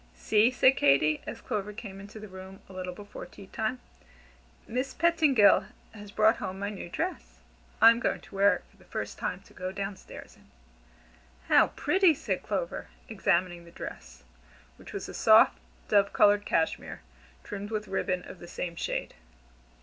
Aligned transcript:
"See," 0.15 0.49
said 0.49 0.77
Katy, 0.77 1.21
as 1.27 1.41
Clover 1.41 1.73
came 1.73 1.99
into 1.99 2.19
the 2.19 2.27
room 2.27 2.61
a 2.67 2.73
little 2.73 2.95
before 2.95 3.27
tea 3.27 3.45
time. 3.45 3.79
"Miss 4.67 4.95
Petingill 4.95 5.65
has 5.93 6.09
brought 6.09 6.37
home 6.37 6.57
my 6.57 6.71
new 6.71 6.89
dress. 6.89 7.37
I'm 7.83 7.99
going 7.99 8.19
to 8.21 8.33
wear 8.33 8.55
it 8.55 8.63
for 8.71 8.77
the 8.77 8.83
first 8.89 9.19
time 9.19 9.41
to 9.41 9.53
go 9.53 9.71
down 9.71 9.95
stairs 9.95 10.35
in." 10.35 10.49
"How 11.49 11.67
pretty!" 11.67 12.15
said 12.15 12.41
Clover, 12.41 12.87
examining 13.09 13.63
the 13.63 13.69
dress, 13.69 14.23
which 14.77 14.91
was 14.91 15.07
a 15.07 15.13
soft, 15.13 15.59
dove 15.87 16.13
colored 16.13 16.47
cashmere, 16.47 17.01
trimmed 17.43 17.69
with 17.69 17.87
ribbon 17.87 18.23
of 18.27 18.39
the 18.39 18.47
same 18.47 18.75
shade. 18.75 19.13